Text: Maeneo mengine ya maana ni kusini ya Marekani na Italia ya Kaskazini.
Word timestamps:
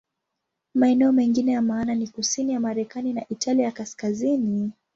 Maeneo 0.75 1.11
mengine 1.11 1.51
ya 1.51 1.61
maana 1.61 1.95
ni 1.95 2.07
kusini 2.07 2.53
ya 2.53 2.59
Marekani 2.59 3.13
na 3.13 3.25
Italia 3.29 3.65
ya 3.65 3.71
Kaskazini. 3.71 4.71